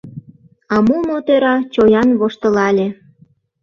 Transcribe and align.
А 0.73 0.75
мумо-тӧра 0.87 1.55
чоян 1.73 2.09
воштылале: 2.19 2.87